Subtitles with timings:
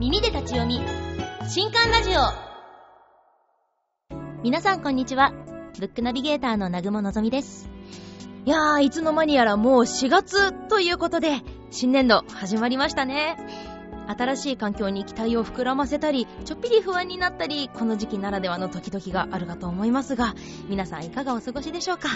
[0.00, 0.80] 耳で立ち読み。
[1.48, 2.14] 新刊ラジオ。
[4.42, 5.32] 皆さんこんにちは。
[5.78, 7.70] ブックナビゲーターの南雲のぞみです。
[8.44, 13.36] いやーいつの間にやらもう4月ということで新年度始まりましたね。
[14.08, 20.34] 新しい環境に期待を膨らませたりちょっぴり不安になったりこの時期ならではの時々があるかと思いますが
[20.68, 22.08] 皆さんいかがお過ごしでしょうか。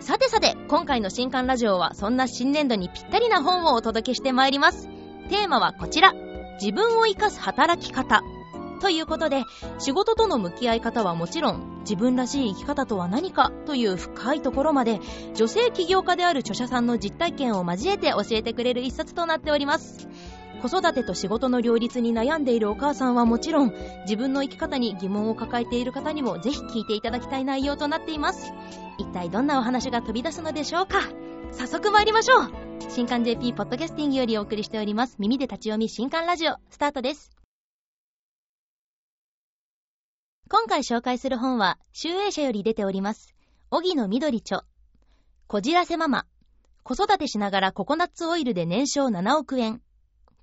[0.00, 4.88] さてさて今回の新刊ラジオはそんな新年度にぴったりな本をお届けしてまいります。
[5.28, 6.31] テーマはこちら。
[6.60, 8.22] 自分を生かす働き方。
[8.80, 9.44] ということで
[9.78, 15.00] 仕事との向き合い方はもちろん自分らしい生き方とは何かという深いところまで
[15.34, 20.08] 女性起業家である著者さんの実体験を交えて教えてくれる一冊となっております。
[20.62, 23.72] 子育てと仕事の両立に悩んでいるお母さんはもちろん
[24.02, 28.52] 自分の生き方に疑問を抱えている方にもぜひ聞いていただきたい内容となっています。
[28.98, 31.00] 一体どんなお話が飛び出すのでしょうか？
[31.52, 32.50] 早速参りましょう。
[32.88, 35.16] 新刊 JP ポッドキャスティングよりお送りしております。
[35.18, 37.30] 耳で立ち読み新刊ラジオスタートです。
[40.48, 43.34] 今回紹介する本は集英社より出ております。
[43.70, 44.64] 荻野緑著。
[45.46, 46.26] こじらせママ。
[46.82, 49.82] 子育てしながらココナッツオイルで年商7億円。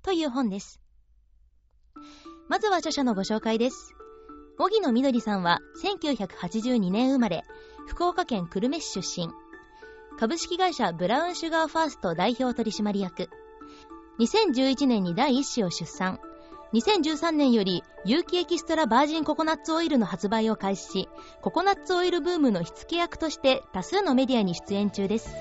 [0.02, 0.80] という本です。
[2.48, 3.94] まずは著者のご紹介です。
[4.58, 7.42] 荻野みどりさんは1982年生まれ、
[7.88, 9.28] 福岡県久留米市出身。
[10.20, 13.30] 株式会社ブラウンシュガーファースト代表取締役。
[14.18, 16.20] 2011年に第一子を出産。
[16.74, 21.08] 2013年より有機エキストラバージンココナッツオイルの発売を開始し、
[21.40, 25.34] ココナッツオイルブームの火付け役として多数のメディアに出演中です。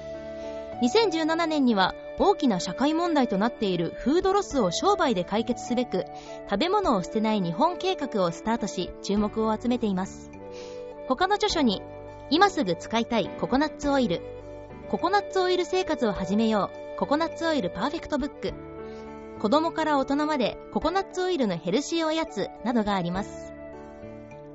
[0.81, 6.05] 2017年には大きな社会問題となっているフードロスを商売で解決すべく
[6.49, 10.31] 食べ物を捨てない日本計画をスタートし注目を集めています
[11.09, 11.81] 他の著書に
[12.29, 14.38] 今すぐ使いたいココナッツオイル
[14.89, 16.97] ココナッツオイル生活を始めよう。
[16.97, 18.53] ココナッツオイルパーフェクトブック。
[19.39, 23.53] 子供から大人までココナッツオイルのヘルシーおやつなどがあります。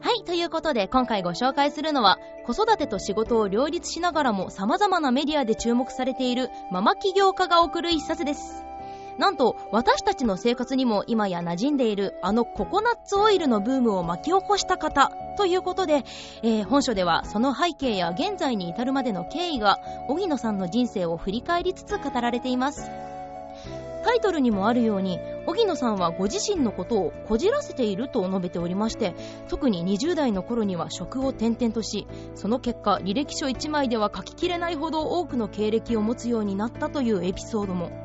[0.01, 8.65] はい、ということで今回ご紹介するのは子育てと仕事を両立しながらも様々なメディアで注目されているママ起業家が送る一冊です。
[9.19, 16.05] なんと私たちの生活にも今や馴染んでいるあのココナッツオイルのブームを巻き起こした方ということで、
[16.43, 22.91] えー、本書ではその背景や現在に至るまでの経緯が荻野さんの人生を振り返りつつ語られています。
[24.05, 29.15] タイトルにもあるように荻野さんはご自身のことをこじらせていると述べておりまして
[29.49, 38.04] 特に20代の頃には職を転々としその結果履歴書1枚では書ききれないほど多くの経歴を持つようになったというエピソードも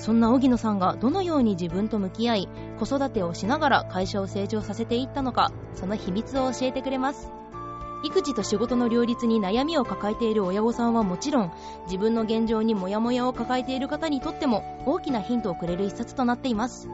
[0.00, 7.30] そんな荻野さんがどのように自分と向き合い子育てをしながら会社を成長させていったのかその秘密を教えてくれます。
[8.02, 11.52] 育児と仕事の両立に悩みを抱えている親御さんはもちろん
[11.84, 16.88] 自分の現状にモヤモヤを抱えている方にとっても大きなヒントをくれる一冊となっています。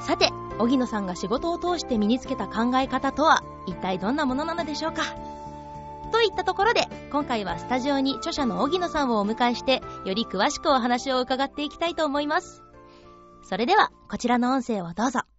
[0.00, 5.02] さて荻野さんが仕事を通して身につけた考え方とは一体どんなものなのでしょうか？
[6.10, 12.62] といったところで今回はスタジオに著者の荻野さんをお迎えしてより詳しくお話を伺っていきたいと思います。
[13.42, 15.29] それではこちらの音声をどうぞ。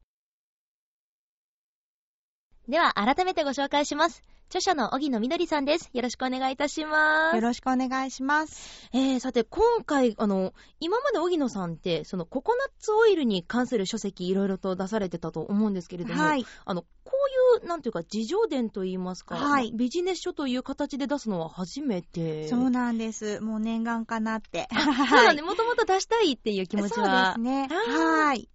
[2.72, 5.90] では改めてご紹介します著者の荻野みどりさんです。
[5.94, 7.36] よろしくお願いいたします。
[7.36, 8.90] よろしくお願いします。
[8.94, 16.46] えー、さて、今回、あの、今まで荻野さんって、そのココナッツオイルに関する書籍いろいろと出されてたと思うんですけれども、はい。
[16.66, 17.14] あの、こ
[17.59, 19.72] ういう、なんていうか、自叙伝といいますか、はい。
[19.74, 22.50] ビジネス書という形で出すのは初めて。
[22.50, 23.40] そうなんです。
[23.40, 24.68] もう念願かなって。
[24.74, 27.36] そうなんで、もともと出したいっていう気持ちは。
[27.36, 27.70] そうですね。
[27.70, 28.50] はい。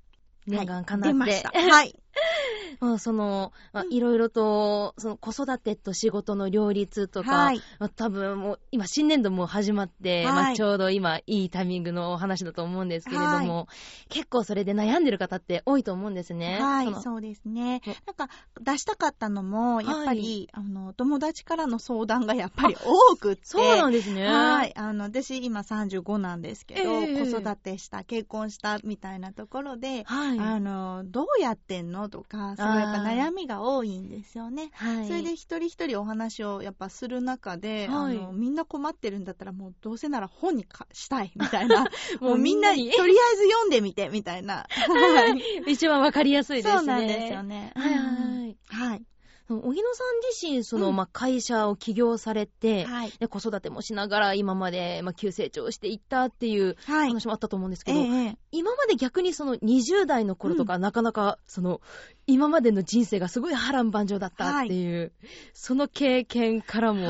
[0.46, 1.08] 念願かなって。
[1.08, 1.50] 出ました。
[1.50, 1.98] はい。
[2.80, 13.66] まあ、その、まあ、いろいろと、その子育てと仕事の両立とか、はい、まあ、多分もう、今新年度も始まって、はい、まあ、ちょうど今いいタイミングのお話だと思うんですけれども、はい、
[14.08, 16.58] 結構それで悩んでる方って多いと思うんですね。
[16.60, 17.82] はい、そうですね。
[18.06, 18.28] なんか、
[18.60, 23.42] 出したかったのも、やっぱり、あの、友達からの相談がやっぱり多くて。
[23.44, 24.26] そうなんですね。
[24.26, 24.76] はい。
[24.76, 32.05] あの、私今35なんですけど、えー、子育てした、結婚したみたいなところで、はい、あの、どうやってんの？
[32.08, 34.70] とか、すごいやっぱ悩みが多いんですよね。
[34.74, 41.86] はい、それで一人一人お話をやっぱする中で、はい、あのみんな困ってるんだったらもうどうせなら本にしたいみたいな、
[42.20, 44.66] もうみんなにとりあえず読んでみてみたいな。
[44.88, 45.28] は
[45.66, 46.76] い、一番わかりやすいですね。
[46.78, 47.72] そうなんですよね。
[47.74, 48.56] はい。
[48.68, 49.02] はい。
[49.48, 61.80] 荻野さん自身、その、うん、まあ、会社を起業されて、はい、で子育てもしながら今まで、まあ、急成長していったっていう話もあったと思うんですけど、はいええ、今まで逆にその20代の頃とか、うん、なかなか、その、
[62.26, 65.12] 今までの人生がすごい波乱万丈だったっていう、はい、
[65.52, 67.06] その経験からも、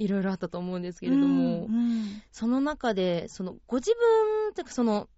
[0.00, 5.08] いろいろあったと思うんですけれども、うんうん、その中で、その、ご自分、というかその、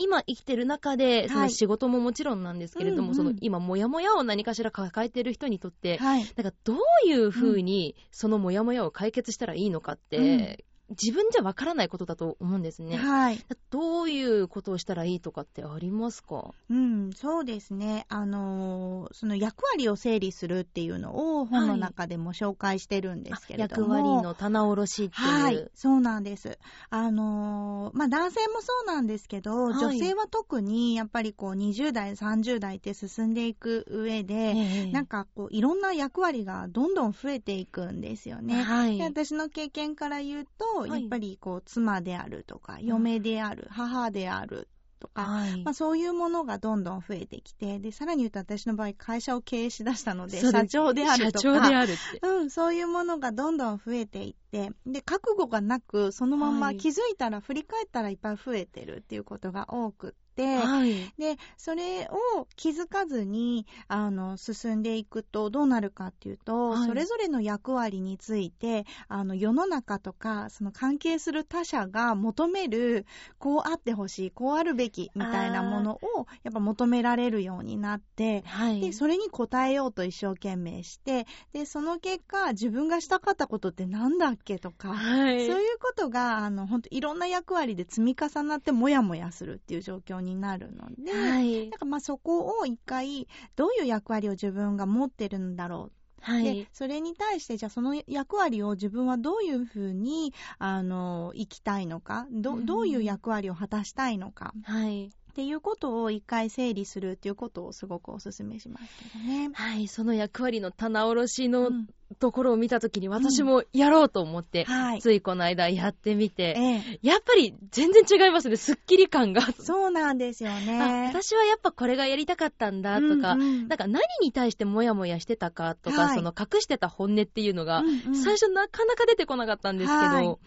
[0.00, 12.96] 今生きてる中で、その仕事ももちろんなんですけれども、はい、その今、もやもやを何かしら抱えてる人にとって、はい、なんかどういうふうにそのもやもやを解決したらいいのかって、自分じゃわからないことだと思うんですね。
[12.96, 13.38] はい。
[13.70, 16.52] どういうことをしたらいいとかってありますか？
[16.68, 18.06] うん、そうですね。
[18.08, 23.94] あのー、その役割を整理するっていうのを本の中でも紹介してるんですけれども。
[23.94, 25.42] はい、役割の棚卸しっていう。
[25.42, 26.58] はい、そうなんです。
[26.90, 38.62] あのー、まあ、男性もそうなんですけど、はい、女性は特にやっぱりこう20代、30代って進んでいく上で、えー、なんかこういろんな役割がどんどん増えていくんですよね。
[38.62, 44.68] はい、で私の経験から言うと、やっぱりこう妻であるとか、嫁である、母である
[45.00, 51.94] とか、はい、まあ、そういうものがどんどん増えてきて、で、さらに言うと私の場合、会社を経営しだしたので、社長であるとか、社長である。
[52.22, 73.04] うん、そういうものがどんどん増えていって、で、覚悟がなく、そのまま気づいたら、振り返ったらいっぱい増えてるっていうことが多くて、はい、で、それを気づかずに、あの、進んでいくとどうなるかっていうと、はい、それぞれの役割について、あの、世の中とか、その関係する他者が求める、
[73.38, 95.92] こうあってほしい、こうあるべき、みたいなものを、やっぱ求められるようになって、はい、で、それに応えようと一生懸命して、で、その結果、自分がしたかったことってなんだっけとか、はい、そういうことが、あの、本当いろんな役割で積み重なってもやもやするっていう状況になるので、はい、なんかまあそこを一回、どういう役割を自分が持ってるんだろう。
[96.22, 109.50] はい、でそれに対してじゃあその役割を自分はどういうふうにあの生きたいのかどどういう役割を果たしたいのか、はい、っていうことを一回整理するっていうことをすごくお勧めしますけどね。
[109.54, 111.70] はい、その役割の棚卸しの
[112.18, 114.74] ところを見たときに私もやろうと思って、うん。
[114.74, 116.62] はい、ついこの間やってみて、え
[116.94, 119.42] え、やっぱり全然違いますね、スッキリ感が。
[119.60, 121.08] そうなんですよね。
[121.08, 130.38] 私はやっぱこれがやりたかったんだとか、うんうん、なんか何に対してモヤモヤしてたかとか、はい、その隠してた本音っていうのが、最初なかなか出てこなかったんですけど、はい。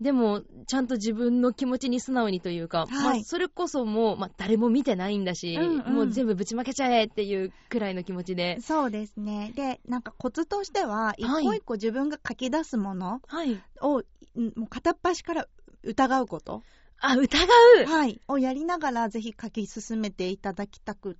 [0.00, 8.60] でも、ちゃんと自分の気持ちに素直にというか、はい、まあ、それこそもう、まあ、誰も見てないんだし、うんうん、もう全部ぶちまけちゃえっていうくらいの気持ちで。
[8.60, 9.52] そうですね。
[9.56, 15.46] で、なんかコツとしては、一個一個自分が書き出すものを、はい、もう片っ端から
[15.82, 16.62] 疑うこと。
[17.00, 17.38] あ、疑
[17.84, 18.20] うはい。
[18.26, 21.18] をやりながら、ぜひ書き進めていただきたくって。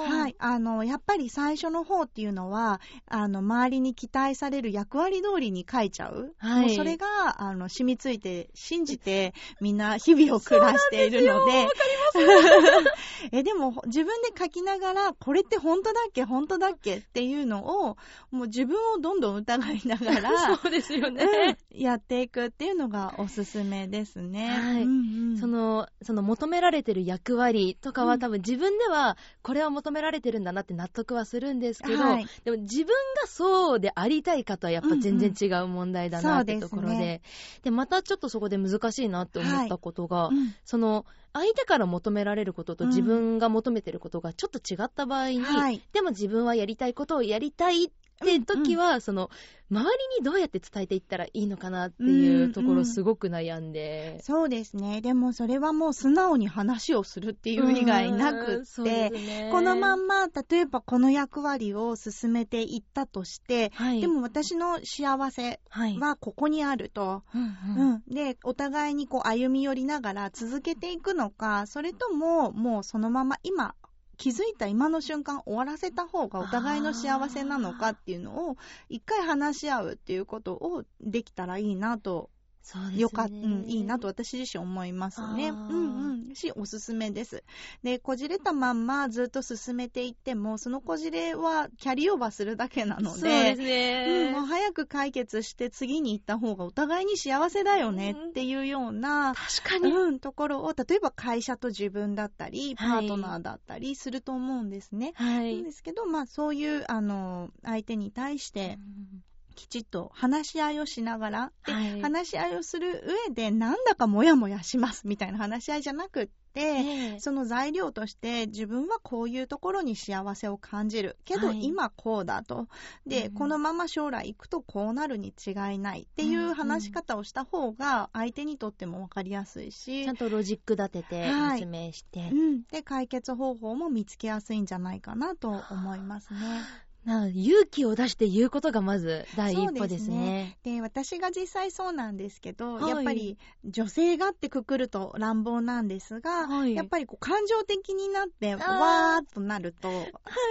[0.00, 0.36] はい。
[0.38, 6.34] あの、やっぱり最初の方っていうのは、あの、周りに期待される役割通りに書いちゃう。
[6.38, 6.66] はい。
[6.66, 11.30] もうそれが、あの、染みついて、信じて、みんな日々を暮らしているので。
[11.30, 12.92] わかります。
[13.32, 17.96] え、でも、自分で書きながら、これって本当だっけ本当だっけっていうのを、
[18.30, 20.30] もう自分をどんどん疑いながら、
[20.62, 24.48] そうですよね、うん、やっていくっていうのがおすすめですね。
[24.48, 24.82] はい。
[24.82, 32.86] うんうん、その、その求められてる役割とかは、多分自分では、これは求めめられてるんだなって納得はするんですけど、はい、でも自分
[33.20, 37.22] がそうでありたいかとはやっぱ全然違う問題だなってところで、うんうん、で、ね、
[37.62, 40.36] で、またちょっとそこで難しいなって思ったことが、はい。
[40.36, 49.30] うん、その、相手から求められることと自分が求めてることがちょっと違った場合に、はい、でも自分はやりたいことをやりたいって時は、うんうん、その、
[49.70, 49.86] 周り
[50.18, 55.02] にどうやって伝えていったらいいのかなっていうところすごく悩んで、うんうん、そうですね。
[55.02, 67.92] でもそれはもう素直に話をするっていう以外なくって、ね、このまんま例えばこの役割を進めていったとして、はい、でも私の幸せはここにあると、はいうん。
[68.08, 73.74] うん、でお互いにこう歩み寄りながら続けていくのかそれとももうそのまま今
[74.18, 78.56] 気づいた今の瞬間終わらせた方がお互いの幸せなのかっていうのを
[78.88, 82.28] 一回話し合うっていうことをできたらいいなと
[82.68, 83.00] そうですね。
[83.00, 85.48] よかった、うん、いいなと私自身思いますね。
[85.48, 86.34] うんうん。
[86.34, 87.42] し、おすすめです。
[87.82, 94.26] で、こじれたまんまずっと進めていっても、そのこじれはキャリーオーバーするだけなので、そうですね。
[94.28, 99.90] うん、もう早く解決して次に行った方がお互いに幸せだよねっていうような、確かに。
[99.90, 105.12] うん、ところを、例えば会社と自分だったり、パートナーだったりすると思うんですね。
[105.14, 105.56] はい。
[105.56, 109.24] なんですけど、まあそういう、あの、相手に対して、うん
[109.58, 121.16] きちっと話し合いをしながら、はい、話し合いをする上で、なんだかモヤモヤしますみたいな話し合いじゃなくって、えー、その材料として自分はこういうところに幸せを感じる。
[121.24, 122.68] けど、今こうだと。
[123.04, 136.38] で、うん、このまま将来行くとこうなるに違いないっていう話し方をした方が相手にとっても分かりやすいし、ちゃんとロジック立てて説明して、はい、うん、で解決方法も見つけやすいんじゃないかなと思いますね。
[137.34, 140.58] 勇気を出して言うことがまず第一歩ですね。
[140.62, 149.88] で、ね、私が実際そうなんですけど、はい、やっぱり女性がってくくると乱暴なんですが、はい、やっぱりこう感情的になってわーっとなると、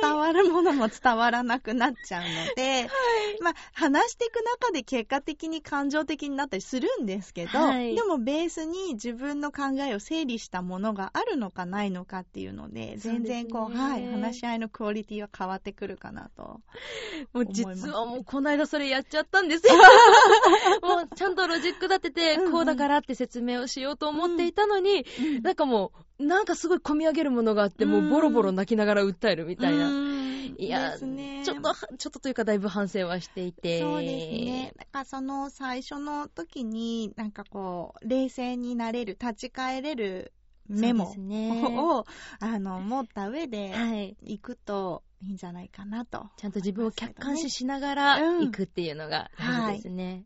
[0.02, 2.90] 伝わるものも伝わらなくなっちゃうので、はい、
[3.42, 16.47] まあ話していく中で結果的に感情的になったりするんですけど、でもベースに自分の考えを整理したものがあるのかないのかっていうので、全然こう、ね、はい、話し合いのクオリティは変わってくるかなと。
[17.34, 19.74] もう実はもうこの間それやっちゃったんですよ。
[20.82, 29.90] もうちゃんとロジック立てて、こうだからって説明をしようと思っていたのに、うんうん、なんかもう、なんかすごい込み上げるものがあって、もうボロボロ泣きながら訴えるみたいな。
[30.58, 33.80] いや、ね、ちょっと、ちょっとというかだいぶ反省はしていて。
[33.82, 34.74] そうですね。
[34.78, 40.34] なんかその最初の時に、なんかこう、冷静になれる、立ち返れる
[40.70, 41.64] メモを、ね、
[42.40, 50.24] あの持った上で行くといいんじゃないかなと、ちゃんと自分を客観視しながら行くっていうのが大事ですね。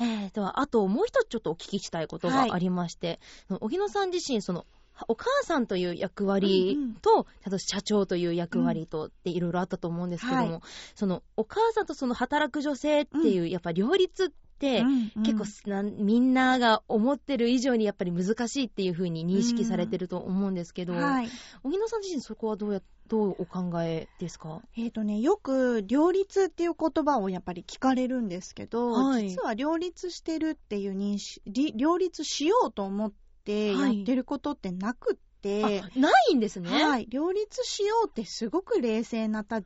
[0.00, 4.66] うんはい、えー、では、あともう一つちょっとお聞きしたいことがありまして、はい、荻野さん自身、その、
[5.06, 10.62] お母さんという役割と、うんうん、あと社長という役割とっていろいろあったと思うんですけども、うんはい、
[10.96, 21.28] そのお母さんとその働く女性っていう、うん、やっぱ両立って、うんうん、結構みんなが思ってる以上にやっぱり難しいっていう風に認識されてると思うんですけど、うんはい、
[21.62, 24.62] 荻野さん自身そこはどうやどうお考えですか？
[24.76, 36.68] えっ、ー、とね、よく両立っていう言葉をやっぱり聞かれるんですけど、はい、実は両立してるっていう認識、両立しようと思っててやってることってなくって、はい、ないんですね？
[36.68, 37.06] はい。
[37.08, 39.62] 両立しようってすごく冷静なた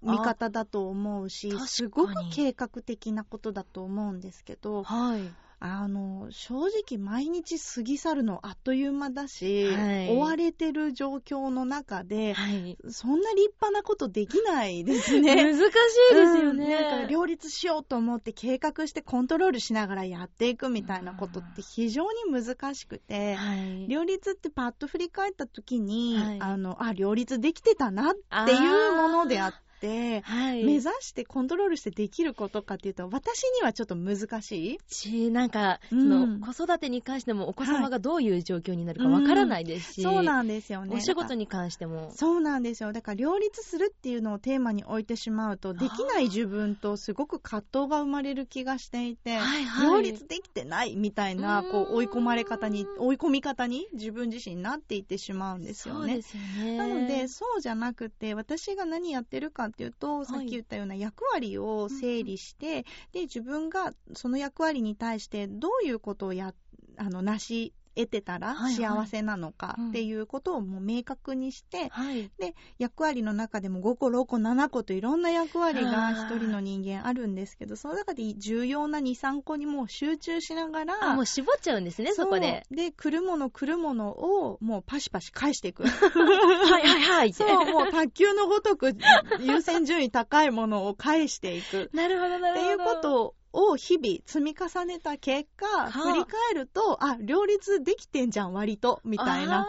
[0.00, 5.20] 見方だと思うし、すごく計画的なことだと思うんですけど、はい。
[5.60, 15.34] あの、正直毎日過ぎ去るのあっという間だし、はい、追われてる状況の中で、はい、そんな立派なことできないですね。
[15.52, 15.62] 難し
[16.12, 28.14] いですよね、うん、なんか両立しようと思って計画してコントロールしながらやっていくみたいなことって非常に難しくて、はい、両立ってパッと振り返った時に、あの、あ、両立できてたなっ
[28.46, 34.78] ていうものであって、、はい、目指してコントロールしてできることかっていうと、私にはちょっと難しい？
[34.88, 40.96] し、なんか、その、子育てに関してもお子様がどういう状況になるかわからないですし、はいうん、そうなんですよね。
[40.96, 42.12] お仕事に関しても。
[42.14, 42.92] そうなんですよ。
[42.92, 56.06] だから両立するっていうのをテーマに置いてしまうと、できない自分とすごく葛藤が生まれる気がしていて、はいはい、両立できてないみたいな、こう追い込まれ方に、追い込み方に自分自身になっていってしまうんですよね。
[56.06, 56.76] そうですよね。
[56.76, 66.54] なので、そうじゃなくて、私が何やってるかっていうと、さっきき言ったような役割を整理して、で自分がその役割に対してどういうことをや
[66.96, 82.64] あの成し得てたら幸せなのかっていうことをもう明確にして、はい、で役割の中でも5個6個7個といろんな役割が1人の人間あるんですけどその中で重要な23個にもう集中しながらあもう絞っちゃうんですねそこで。
[82.70, 85.82] で来るもの来るものをもうパシパシ返していく。
[85.84, 88.96] はいはいはい そうもう卓球のごとく
[89.40, 91.90] 優先順位高いものを返していく。
[91.94, 92.60] なるほどなるほど。
[92.60, 99.66] っていうことを日々積み重ねた結果、振り返ると、あ、両立できてんじゃん、割と、みたいな。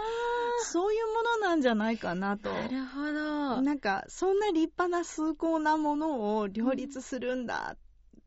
[0.61, 2.51] そういうものなんじゃないかなと。
[2.51, 3.61] なるほど。
[3.61, 7.77] なんか、そんな立派な崇高なものを両立するんだっ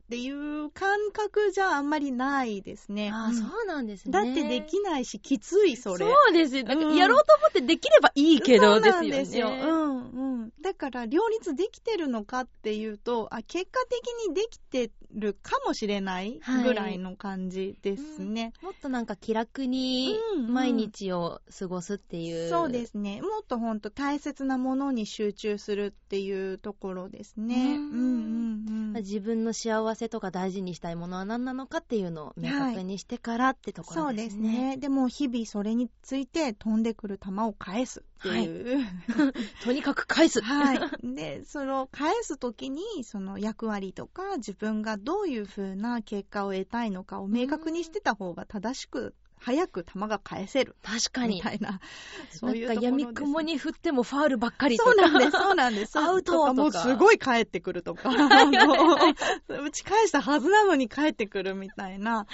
[0.09, 3.11] ていう感覚じゃあんまりないですね。
[3.13, 4.11] あ、うん、そうなんですね。
[4.11, 6.05] だってできないし、きつい、それ。
[6.05, 6.63] そうですよ。
[6.63, 9.01] だからやろうと思ってできればいいけど、ですよね。
[9.01, 9.47] そうなんですよ。
[9.47, 10.51] うんうん。
[10.61, 18.41] だから、両立できてるのかっていうと、あ、結果的にできてるかもしれないぐらいの感じですね。
[18.41, 20.15] はいうん、もっとなんか気楽に
[20.47, 22.37] 毎日を過ごすっていう。
[22.37, 23.21] うんうん、そうですね。
[23.21, 27.75] もっとほんと大切なものに集中するっていうところですね。
[27.75, 29.03] うんうんうん。
[29.03, 34.41] 自分の幸せとか大事にしたいものは何なのかっていうのを明確にしてからってところですね。
[34.41, 34.77] そうですね。
[34.77, 38.77] でも日々それについて飛んでくる球を返すっていう。
[38.77, 40.41] はい、とにかく返す。
[40.41, 40.79] はい。
[41.03, 50.73] で、その返すときにその役割とか自分がどういう風な結果を得たいのかを明確にしてた方が正しく早く球が返せる。
[50.81, 51.35] 確かに。
[51.35, 51.81] みたいな。
[52.31, 54.91] そういうなんか闇雲に振ってもファールばっかりとか。
[54.91, 55.99] そうなんです、そうなんです。
[55.99, 56.53] アウトとか。
[56.55, 58.09] もうすごい帰ってくるとか。
[58.09, 62.25] 打ち返したはずなのに帰ってくるみたいな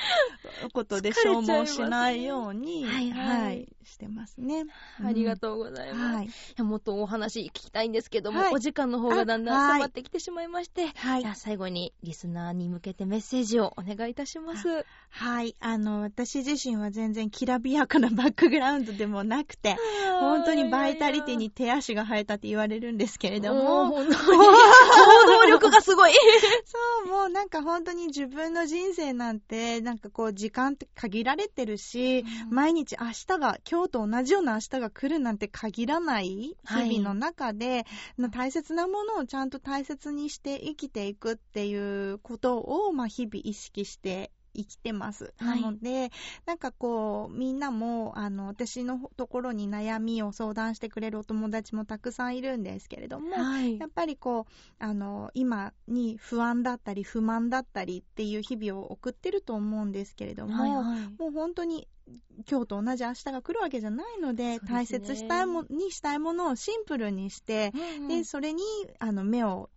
[0.73, 4.65] ことで消耗しないように、はい、はい、してますね。
[5.03, 6.15] ありがとうございます。
[6.15, 14.85] はい、いやもっとお話聞きたいんですけども、はい、お時間の方がだんだん迫ってきてしまいまして、はい、じゃあ最後にリスナーに向けてメッセージをお願いいたします。
[15.09, 19.77] はい、あの、私自身は全然きらびやかなバックグラウンドでもなくて、
[20.20, 26.12] 本当にバイタリティに手足が生えたって言われるんですけれども、行動力がすごい。
[26.65, 37.86] そう、もうなんか本当に自分の人生なんて、なんかこう時間って限られてるし、うん、毎日明日が、今日と同じような明日が来るなんて限らない日々の中で、
[38.20, 44.32] はい、大切なものをちゃんと大切にして生きていくっていうことを、まあ日々意識して
[44.63, 45.33] 生きてます。
[45.37, 46.11] はい、なので、
[46.45, 61.87] なんかこう、みんなも、あの、私のところに悩みを相談してくれるお友達もたくさんいるんですけれども、はい、やっぱりこう、あの、今に不安だったり不満だったりっていう日々を送ってると思うんですけれども、はいはい、もう本当に
[62.49, 68.63] 今日と同じ明日が来るわけじゃないので、でね、大切したいもにしたいものをシンプルにして、うんうん、でそれに
[68.99, 69.69] あの目を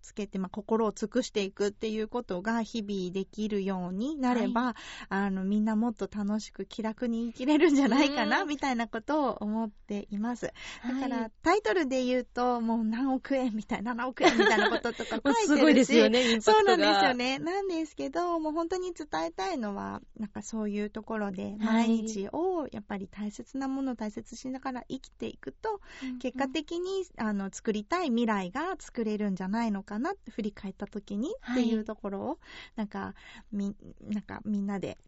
[0.00, 4.74] つけて、まあ、心を尽くしていくっていうことが日々できるようになれば、はい、
[5.10, 10.52] あの、みんなもっと楽しく気楽に生きれるんじゃないかな、みたいなことを思っています。
[10.86, 15.46] だから、はい、タイトルで言うと、もう何億円みたいな、7億円みたいなこととか書いてるし。
[15.50, 17.38] すごいですよね、そうなんですよね。
[17.38, 25.80] なんですけど、もう本当に伝えたいのは、なんかそういうところで、毎日をやっぱり大切なものを大切にしながら生きていくと、
[26.20, 31.74] 結果的に、あの、作りたい未来が作れるんじゃないのかなって振り返った時にってい。
[31.78, 32.38] うところを、はい、
[32.76, 33.14] なんか
[33.52, 34.98] みなんかみんなで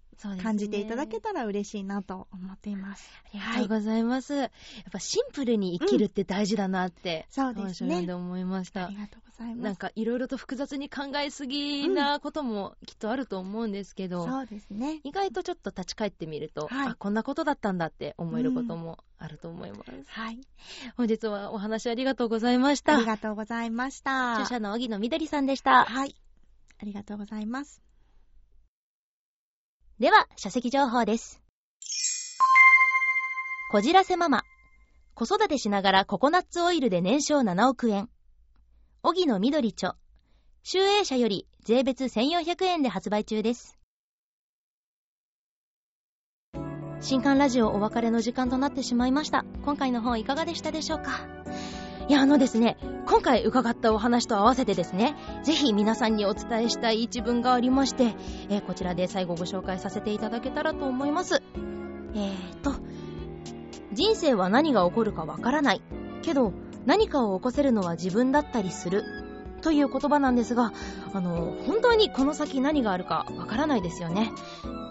[0.43, 3.11] 感じていただけたら嬉しいなと思っています。
[3.27, 4.33] ありがとうございます。
[4.35, 4.51] はい、やっ
[4.93, 8.07] ぱシンプルに生きるって大事だなって、うん、そうですね。
[8.07, 8.87] で思いました。
[8.87, 9.65] ありがとうございます。
[9.65, 15.01] なんかいろいろと複雑に考えすぎなこともきっとあると思うんですけど、うん、そうですね。
[15.05, 19.91] 意外とちょっと立ち返ってみると、はい、あ、こんなことだったんだって思えることもあると思います。
[19.93, 20.41] うん、はい。
[20.97, 22.97] 本日はお話ありがとうございました。
[22.97, 24.35] ありがとうございました。
[24.35, 25.85] 著者の荻野みどりさんでした。
[25.85, 26.15] はい。
[26.81, 27.92] ありがとうございます。
[30.03, 31.41] では、書籍情報です。
[33.71, 34.43] こじらせママ。
[35.15, 38.09] 子育てしながらココナッツオイルで年商7億円。
[39.05, 39.95] 荻野緑著。
[40.65, 43.79] 集英社より税別1400円で発売中です。
[47.01, 49.45] 新刊ラジオお別れの時間となってしまいました。
[49.65, 51.42] 今回の本いかがでしたでしょうか？
[52.09, 58.15] いや、あのですね、今回伺ったお話と合わせてですね、ぜひ皆さんにお伝えしたい一文がありまして、
[58.49, 61.43] えー、こちらで最後ご紹介させていただけたらと思います。
[62.15, 62.73] えーと、
[63.93, 65.83] 人生は何が起こるかわからない。
[66.23, 66.53] けど、
[66.87, 69.05] 何かを起こせるのは自分だったりする。
[69.63, 70.73] という言葉なんですが、
[71.13, 74.33] あの、本当にこの先何があるかわからないですよね。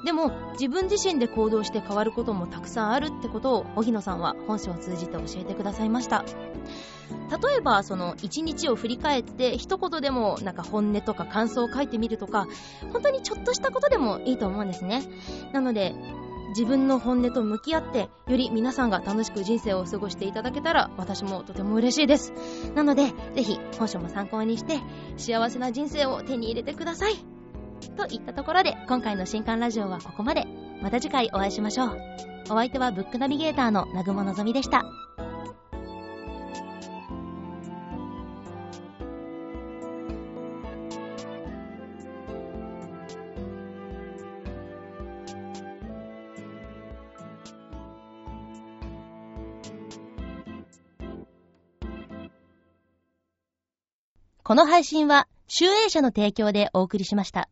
[0.05, 6.23] でも、自分自身で行動して変わることもたくさんあるってことを、荻野さんは本書を通じて教えてくださいました。
[7.29, 12.47] 例えばその一日を振り返って一言でもなんか本音とか感想を書いてみるとか
[12.91, 15.03] 本当にちょっとしたことでもいいと思うんですね。
[15.53, 15.95] なので
[16.49, 22.33] 自分の本音と向き合ってより皆さんが楽しく人生を過ごしていただけたら私もとても嬉しいです。
[22.75, 24.79] なのでぜひ本書も参考にして
[25.17, 27.15] 幸せな人生を手に入れてください。
[27.95, 30.45] といったところで今回の新刊ラジオはここまで。
[30.81, 31.97] また次回お会いしましょう。
[32.45, 35.00] お相手はブックナビゲーターの南雲のぞみでした。
[54.51, 57.47] この配信は、集英社の提供でお送りしました。